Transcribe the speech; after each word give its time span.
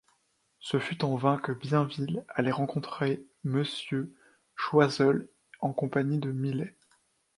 Ce 0.57 0.79
fut 0.79 1.05
en 1.05 1.15
vain 1.15 1.37
que 1.37 1.51
Bienville 1.51 2.25
allait 2.29 2.49
rencontrer 2.49 3.23
monsieur 3.43 4.15
Choiseul 4.55 5.29
en 5.59 5.73
compagnie 5.73 6.17
de 6.17 6.31
Milhet. 6.31 6.75